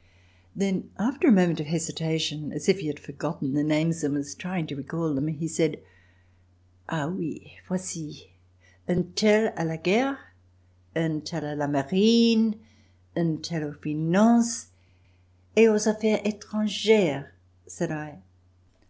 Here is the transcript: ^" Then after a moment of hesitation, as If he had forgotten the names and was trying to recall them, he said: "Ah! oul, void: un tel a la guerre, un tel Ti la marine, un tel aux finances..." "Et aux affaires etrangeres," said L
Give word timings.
^" 0.00 0.02
Then 0.56 0.90
after 0.98 1.28
a 1.28 1.30
moment 1.30 1.60
of 1.60 1.66
hesitation, 1.66 2.54
as 2.54 2.70
If 2.70 2.78
he 2.78 2.86
had 2.86 2.98
forgotten 2.98 3.52
the 3.52 3.62
names 3.62 4.02
and 4.02 4.14
was 4.14 4.34
trying 4.34 4.66
to 4.68 4.74
recall 4.76 5.12
them, 5.12 5.28
he 5.28 5.46
said: 5.46 5.78
"Ah! 6.88 7.04
oul, 7.06 7.36
void: 7.68 8.14
un 8.88 9.12
tel 9.14 9.52
a 9.58 9.62
la 9.62 9.76
guerre, 9.76 10.18
un 10.96 11.20
tel 11.20 11.42
Ti 11.42 11.54
la 11.54 11.66
marine, 11.66 12.58
un 13.14 13.42
tel 13.42 13.62
aux 13.62 13.74
finances..." 13.74 14.68
"Et 15.54 15.66
aux 15.68 15.86
affaires 15.86 16.22
etrangeres," 16.24 17.26
said 17.66 17.90
L 17.90 18.22